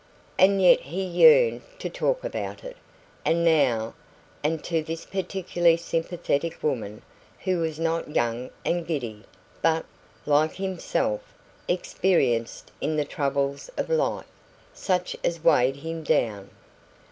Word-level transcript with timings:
And 0.39 0.59
yet 0.59 0.79
he 0.79 1.03
yearned 1.03 1.61
to 1.77 1.87
talk 1.87 2.23
about 2.23 2.63
it, 2.63 2.75
and 3.23 3.45
now, 3.45 3.93
and 4.43 4.63
to 4.63 4.81
this 4.81 5.05
particularly 5.05 5.77
sympathetic 5.77 6.63
woman, 6.63 7.03
who 7.43 7.59
was 7.59 7.79
not 7.79 8.15
young 8.15 8.49
and 8.65 8.87
giddy, 8.87 9.25
but, 9.61 9.85
like 10.25 10.55
himself, 10.55 11.21
experienced 11.67 12.71
in 12.81 12.95
the 12.97 13.05
troubles 13.05 13.69
of 13.77 13.91
life, 13.91 14.25
such 14.73 15.15
as 15.23 15.43
weighed 15.43 15.75
him 15.75 16.01
down. 16.01 16.49